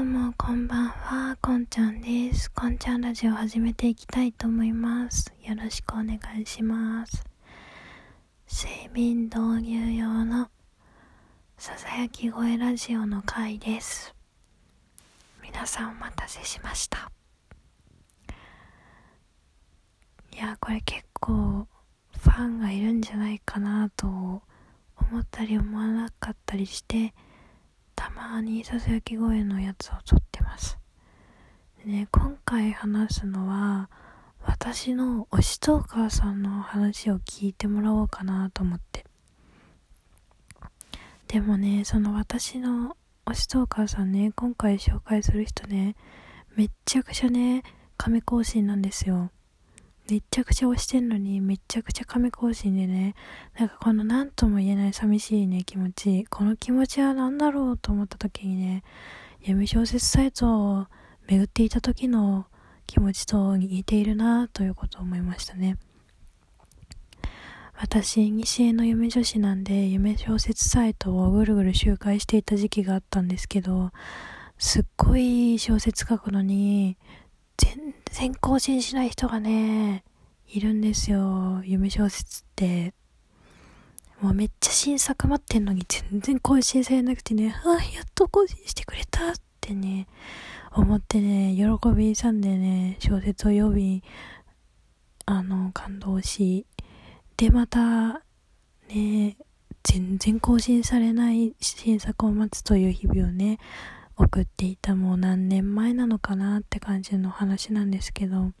[0.00, 2.50] どうも、こんばんは、こんちゃんです。
[2.52, 5.30] こんちゃんラジオ始めていきたいと思います。
[5.42, 7.22] よろしくお願いします。
[8.50, 10.48] 睡眠導入用の
[11.58, 14.14] ささやき声ラジオの回です。
[15.42, 17.12] 皆さんお待たせしました。
[20.32, 21.68] いや、これ結構
[22.22, 24.40] ファンがいるんじゃないかなと思
[25.20, 27.12] ったり思わなかったりして、
[28.00, 30.78] たまにささやき声のやつを撮ってます。
[31.84, 33.90] ね、今回話すのは、
[34.42, 39.04] 私の推しトーカーさんの話を聞いてもらおうかなと思って。
[41.28, 45.94] でもね、その私の推しトーカーさんね、今回紹介する人ね、
[46.56, 47.64] めっちゃくちゃね、
[47.98, 49.30] 亀更新なんですよ。
[50.10, 53.14] めっちゃくちゃ推してんのに、めっちゃくちゃ亀更新でね、
[53.56, 56.26] なんかこの何とも言えない寂しいね、気持ち。
[56.28, 58.82] この気持ちは何だろうと思った時にね、
[59.40, 60.86] 闇小説サイトを
[61.28, 62.46] 巡っていた時の
[62.88, 65.76] 気持ちと似ているなということを思いましたね。
[67.78, 73.92] 私、西への夢女子なんで、夢小説サイトをぐるぐる周回していた時期があったんですけど、
[74.58, 76.98] すっごい小説書くのに、
[77.60, 80.02] 全然更新しない人がね、
[80.48, 81.60] いるんですよ。
[81.62, 82.94] 夢小説って。
[84.20, 90.06] もうめっちゃ新作待ってんのに全然更新されなくてね、ああ、やっと更新してくれたってね、
[90.72, 94.02] 思ってね、喜びさんでね、小説を読み、
[95.26, 96.66] あの、感動し、
[97.36, 98.22] で、また、
[98.88, 99.36] ね、
[99.82, 103.58] 全然更新されない新作を待つという日々をね、
[104.22, 108.52] 送っていたもう何年前なのかなって感じの話なんですけど、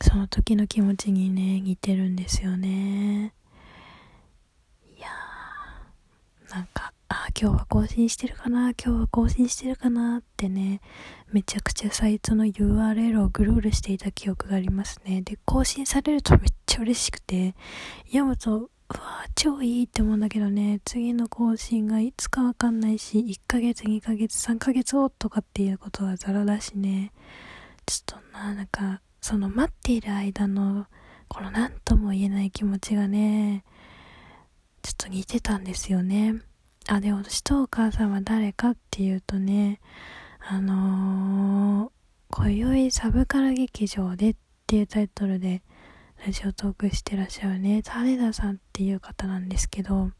[0.00, 3.32] その時の気持ちにね、似てるんですよね。
[4.96, 10.80] いやー、なんか、あ、今日は更新してるかな今日は更新してるかなってね、
[11.32, 15.22] めちゃくちゃサイトの URL をぐるぐるしていた記憶がありますね。
[15.22, 17.54] で、更新されるとめっちゃ嬉しくて、
[18.06, 27.12] 読むとうわ超いいって思うんだけどね、次の更新がいつかわかんないし、1ヶ月、2ヶ月、3ヶ月後とかっていうことはザラだしね、
[27.84, 30.86] ちょっとな、なんか、その待っている間の、
[31.28, 33.64] この何とも言えない気持ちがね、
[34.80, 36.40] ちょっと似てたんですよね。
[36.86, 39.80] あ、でも、ストーカーさんは誰かっていうとね、
[40.40, 41.90] あのー、
[42.30, 45.62] 今宵サブカル劇場でっていうタイトルで、
[46.28, 50.10] ラジオトークしてらっしゃるね、種田さんっていう方なんですけど、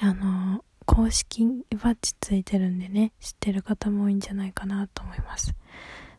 [0.00, 1.44] あの、公式
[1.82, 5.52] バッジついてるんでね、知ってる方も多いんじゃないかなと思います。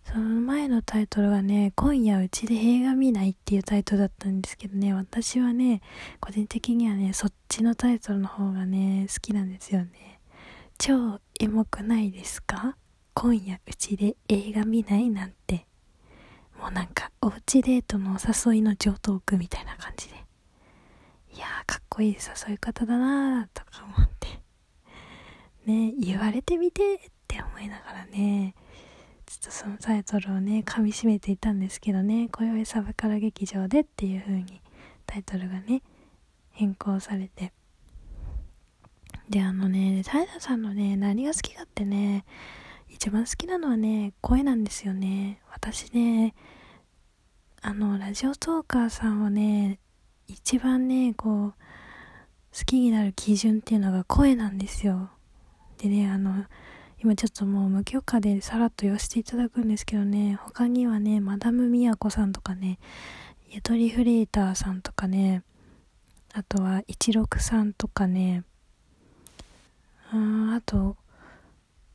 [0.03, 5.79] その前のタイトルはね、今夜うちで映画見ないっていうタイトルだったんですけどね、私はね、
[6.19, 10.19] 個人的にはね、そっちのタイトルの方がね、好きなんですよね。
[10.77, 12.75] 超エモくないですか？
[13.13, 15.65] 今夜うちで映画見ないなんて。
[16.63, 20.15] もうなんか、おうちデートのお誘いの上等句みたいな感じで。
[21.35, 22.15] いやー、かっこいい
[22.47, 24.39] 誘い方だなーとか思って。
[25.65, 28.55] ね、言われてみてって思いながらね、
[29.25, 34.61] ちょっとそのタイトルをね、噛み締めていたんですけどね、今宵サブカラ劇場でっていう風に
[35.05, 35.81] タイトルがね、
[36.51, 37.51] 変更されて。
[39.29, 42.23] で、あのね、平さんのね、何が好きかってね、
[42.93, 45.41] 一番好きなのはね、声なんですよね。
[45.51, 46.35] 私ね、
[47.61, 49.79] あの、ラジオトーカーさんをね、
[50.27, 51.53] 一番ね、こう、
[52.55, 55.09] 好きになる基準っていうのが声なんですよ。
[55.79, 56.45] でね、あの、
[57.01, 62.77] 今ちょっともう無許可でさらっと言わせていただくんですけどね、他にはね、マダムみやこさんとかね、
[63.49, 65.43] ゆとりフリーターさんとかね、
[66.31, 68.43] あとは一六さんとかね、
[70.13, 70.95] うん、あと、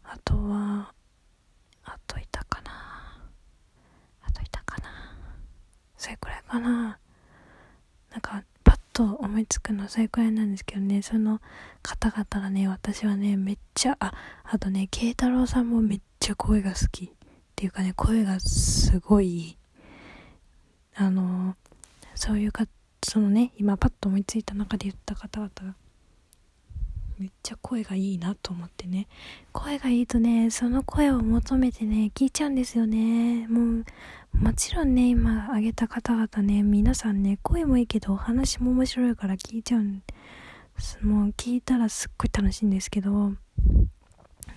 [0.08, 0.92] あとは、
[1.84, 2.70] あといたかな。
[4.22, 4.88] あといたかな。
[5.96, 6.98] それくらいかな。
[8.10, 11.40] なんか、パッと思いつくのはそれくらいなんですけどね、その
[11.82, 14.12] 方々がね、私はね、めっちゃ、あ、
[14.44, 17.04] あとね、慶太郎さんもめっちゃ声が好き。
[17.06, 17.10] っ
[17.56, 19.58] ていうかね、声がすごい
[21.00, 21.54] あの、
[22.16, 22.64] そういうか、
[23.08, 25.76] そのね、今パッと思いついた中で言った方々が、
[27.18, 29.08] めっちゃ声がいいなと思ってね。
[29.52, 33.46] 声がいいとね、その声を求めてね、聞いちゃうんですよね。
[33.48, 33.84] もう、
[34.36, 40.02] もちろんね、今挙げた方々ね、皆さんね、声もいいけど、お話も面白いから聞いちゃうん。
[41.02, 43.34] もう聞いたらすっごい楽しいんですけど、あ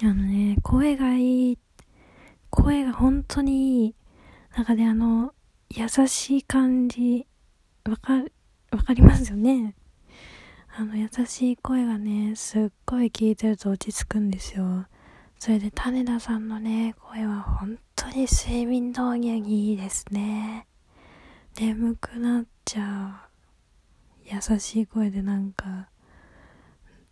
[0.03, 1.59] のね、声がいい、
[2.49, 3.95] 声が本当にいい。
[4.55, 5.33] なんかね、あの、
[5.69, 7.25] 優しい感じ、
[7.89, 8.23] わか、
[8.71, 9.75] わかりますよね。
[10.73, 14.85] あの優しい声がね、すっごい聞いてると落ち着くんですよ。
[15.37, 20.67] それで種田さんのね、声は本当に睡眠導入にいいですね。
[21.59, 24.31] 眠くなっちゃう。
[24.33, 25.89] 優しい声でなんか、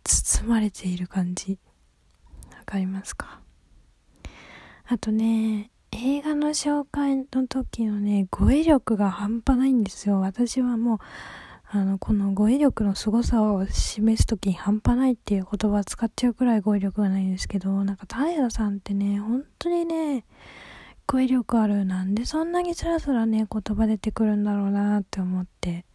[0.04, 1.58] 包まれている感じ。
[2.56, 3.40] わかりますか？
[4.86, 10.20] あとね、映画の紹介の時のね、語彙力が半端ないんですよ。
[10.20, 10.98] 私はもう、
[11.72, 20.24] あの、この語彙力の凄さを示す時に半端ないっていう言葉を使っちゃうくらい語彙力がないんですけど、なんか、平さんってね、本当にね、
[21.06, 21.84] 語彙力ある。
[21.84, 25.86] なんでそんなにスラスラね、言葉出てくるんだろうなって思って、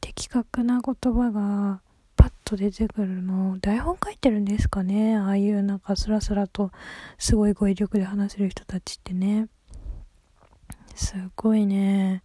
[0.00, 1.80] 的確な言葉が、
[2.16, 6.70] パッと出てくるの台本書いてるんですかねああいうなんかスラスラと
[7.18, 9.48] すごい語彙力で話せる人たちってね
[10.94, 12.22] すごいね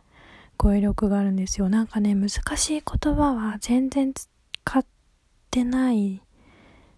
[0.58, 4.28] 語彙力があるんですよなんかね難しい言葉は全然使
[4.80, 4.86] っ
[5.52, 6.22] てない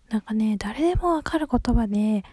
[0.10, 2.24] なんかね誰でもわかる言葉で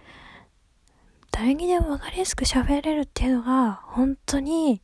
[1.30, 4.80] 誰にでもわかりやすく喋れるっていうのが本当に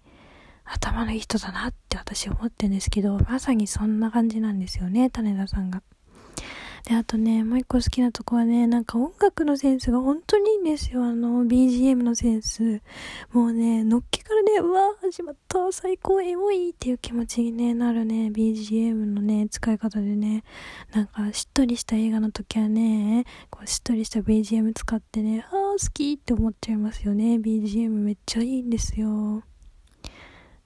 [0.64, 5.82] 頭のいい人だなって私思ってるんですけど、まさにそんな感じなんですよね、種田さんが。
[6.84, 11.04] で、あとね、もう一個好きなとこはね、なんか音楽のセンスが本当にいいんですよ。
[11.04, 12.80] あの、BGM のセンス。
[13.32, 20.42] もうね、のっけからね、うわー、始まった、最高、エモいっていう気持ちに、ね、なるね、BGM のね、使い方でね、
[20.92, 27.36] なんか、しっとりした映画の時はね、こう、しっとりした BGM 使ってね、あー、好きって思っちゃいますよね。
[27.36, 29.08] BGM めっちゃいいんですよ。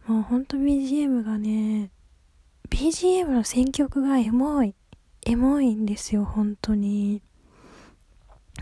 [0.07, 1.91] もうほんと BGM がね、
[2.71, 4.75] BGM の選曲がエモい。
[5.29, 7.21] エモいんですよ、本当に。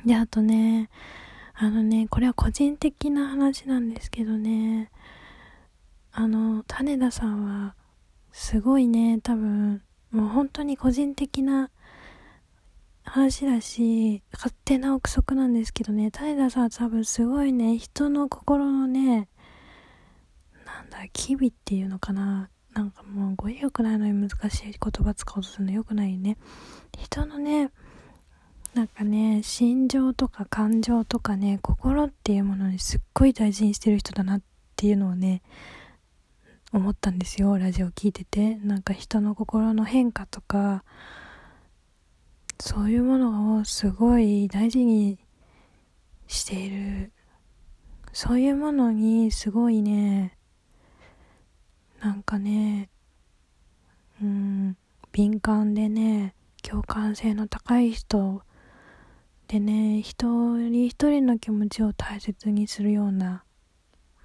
[0.07, 0.89] で、あとね、
[1.53, 4.91] あのね、これは個人的な話なんですけどね、
[6.11, 7.75] あの、種田さんは、
[8.33, 11.71] すごいね、多分、もう本当に個人的な
[13.03, 19.29] 話だし、勝手な憶測なんですけどね、種田さんは多分すごいね、人の心のね、
[20.65, 22.49] なんだ、機微っていうのかな。
[22.75, 26.37] なんかもう語彙力ないのに難しい言葉使おうとするのよくないね。
[26.99, 27.71] 人のね、
[28.75, 34.43] なんかね、心情とか感情とかね、心っていうものにすっごい大事にしてる人だなっ
[34.75, 35.43] ていうのをね、
[36.73, 38.57] 思ったんですよ、ラジオ聞いてて。
[38.57, 40.83] なんか人の心の変化とか、
[42.59, 45.21] そういうものをすごい大事に
[46.27, 47.13] している。
[48.13, 50.37] そういうものにすごいね、
[52.05, 52.91] なんかね、
[54.23, 54.77] うん、
[55.11, 58.43] 敏感でね、共感性の高い人
[59.49, 63.43] でね、一人一人の気持ちを大切にするような、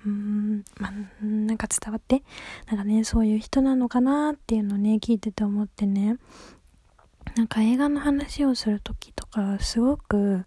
[0.05, 2.21] うーん、まあ、なんか伝わって
[2.67, 6.17] なんかね、そういう人なのかなっていうのをね、聞いてて思ってね、
[7.37, 10.43] なんか映画の話をするときとか、すごく、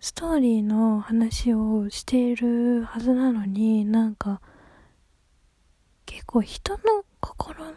[0.00, 4.40] ストーリーの話をしているはずなのになんか
[6.06, 7.74] 結構人の心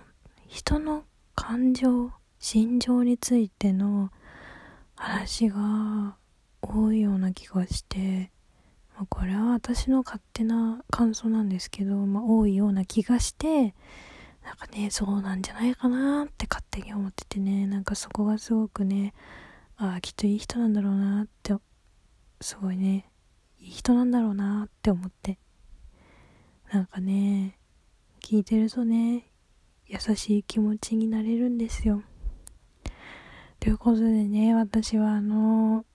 [0.48, 1.04] 人の
[1.36, 4.12] 感情心情についての
[4.96, 6.16] 話が
[6.62, 8.32] 多いような気がして、
[8.96, 13.74] まあ、これは私の勝手な感想なんですけど、まあ、多いような気がして
[14.44, 19.14] なんかねそうなんじゃないかなって勝手に思っててねなんかそこがすごくね
[19.78, 21.54] ああきっといい人なんだろうなって
[22.42, 23.10] すごいね
[23.60, 25.40] いい人なんだろうなって思って。
[26.72, 27.59] なんかね
[28.20, 29.26] 聞いてるとね、
[29.88, 32.04] 優しい気持ちになれるんですよ。
[33.60, 35.86] ということでね、私はあの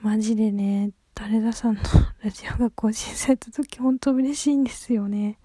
[0.00, 1.80] マジでね、誰田さんの
[2.22, 5.38] ラジオが更新された時本当嬉しいんですよね。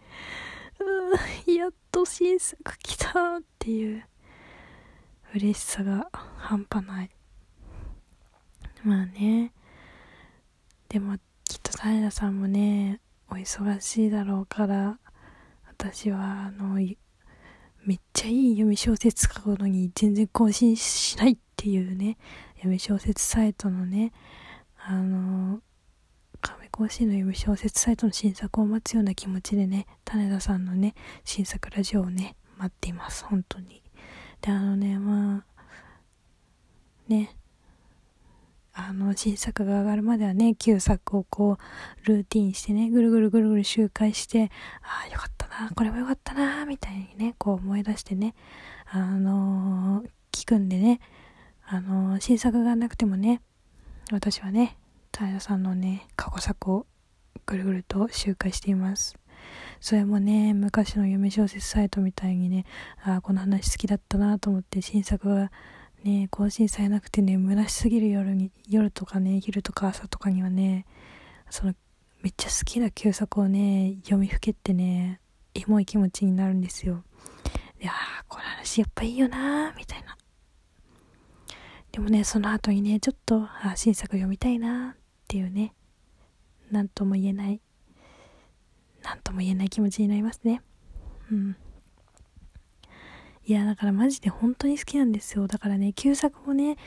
[1.47, 4.03] うやっと新作来たっていう
[5.33, 7.09] 嬉しさが半端ない。
[8.83, 9.51] まあね、
[10.89, 14.99] でもきっと種田さんもね、お忙しいだろうから、
[15.85, 22.17] 私はあのめっちゃいい読み小説書くのに全然更新しないっていうね
[22.55, 24.13] 読み小説サイトのね
[24.77, 25.59] あの
[26.39, 33.83] 亀甲子の読み小説サイトの新作を待つような気持ちでね種田さんのね新作ラジオをね待っています本当に。
[34.39, 35.63] であのねまあ
[37.09, 37.35] ね
[38.75, 44.49] あの、新作が上がるまではね、旧作をこう、ルーティンしてね、ぐるぐるぐるぐる周回して、
[44.81, 48.33] ああ、よかったな、これもよかったな、みたいにね、こう思い出してね、
[48.89, 50.99] あのー、聞くんでね、
[51.67, 53.41] あのー、新作がなくてもね、
[54.11, 54.77] 私はね、
[55.15, 56.87] 平さんのね、過去作を
[57.45, 59.15] ぐるぐると周回しています。
[59.79, 62.65] それもね、昔の夢小説サイトみたいにね、
[63.03, 65.51] ああ、この話好きだったなと思って新作が
[66.03, 70.85] ね、更新されなくてね、虚しすぎる夜に、夜とかね、昼とか朝とかにはね、
[71.49, 71.73] その、
[72.21, 75.21] めっちゃ好きな旧作をね、読みふけってね、
[75.55, 77.03] エモい気持ちになるんですよ。
[77.79, 80.17] で、ああ、この話やっぱいいよなーみたいな。
[81.91, 84.95] でもね、その後にね、ちょっと、あ新作読みたいなっ
[85.27, 85.73] ていうね、
[86.71, 87.61] なんとも言えない、
[89.03, 90.61] なんとも言えない気持ちになりますね。
[91.31, 91.55] うん。
[93.45, 95.47] いや、だからマジで本当に好きなんですよ。
[95.47, 96.77] だからね、旧作もね、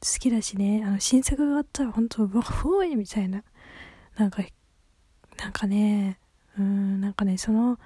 [0.00, 3.42] 好きだしね、あの、新作があったら本当、うわ、ふおいみたいな。
[4.16, 4.42] なんか、
[5.38, 6.18] なんかね、
[6.58, 7.78] うん、なんかね、その、よ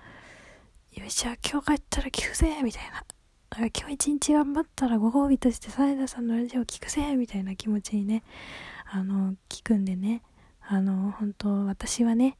[1.06, 3.04] っしゃ、今日帰ったら聞くぜみたいな。
[3.58, 8.22] なんか今日一日頑張ったらご褒美としてサイダさんのラジオ聞くぜみたいな気持ちにね、
[8.84, 10.22] あの、聞くんでね、
[10.60, 12.36] あの、本当私はね、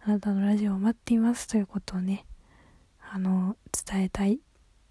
[0.00, 2.24] あなたのラジオを待っていますということをね、
[3.10, 4.38] あの、伝えたい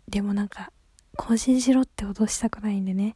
[0.07, 0.71] でもなんか、
[1.15, 3.15] 更新しろって脅したくないんでね、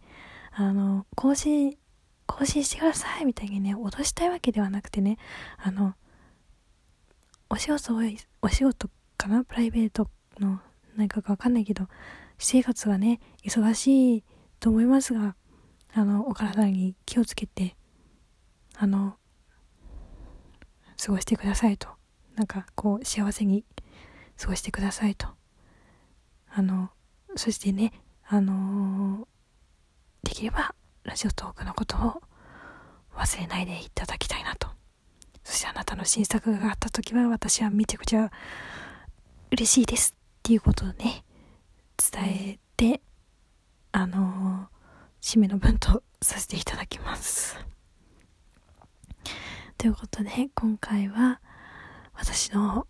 [0.51, 1.77] あの、更新、
[2.25, 5.17] 更新してくださいみたいにね、脅したいわけではなくてね、
[5.57, 5.95] あの、
[7.49, 7.95] お仕事、
[8.41, 9.43] お仕事かな？
[9.43, 10.59] プライベートの、
[10.95, 11.87] 何かかわかんないけど、
[12.37, 14.23] 私生活はね、忙しい
[14.59, 15.35] と思いますが、
[15.93, 17.75] あの、お体に気をつけて、
[18.75, 19.15] あの、
[21.03, 21.87] 過ごしてくださいと。
[22.35, 23.63] なんか、こう、幸せに
[24.37, 25.36] 過ごしてくださいと。
[26.57, 26.89] あの、
[27.35, 27.93] そしてね、
[28.27, 30.73] あのー、できれば、
[31.03, 32.21] ラジオトークのことを
[33.15, 34.67] 忘れないでいただきたいなと。
[35.43, 38.31] そしてあなたの新作があった時は、私はめちゃくちゃ
[39.51, 41.23] 嬉しいですっていうことをね、
[42.11, 43.01] 伝えて、
[43.91, 47.55] あのー、締めの文とさせていただきます。
[49.77, 51.39] ということで、今回は、
[52.15, 52.87] 私の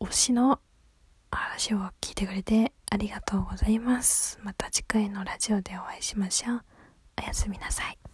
[0.00, 0.60] 推しの
[1.36, 4.38] 話を聞いてくれてありがとうございます。
[4.42, 6.62] また次回のラジオでお会いしましょう。
[7.22, 8.09] おやすみなさい。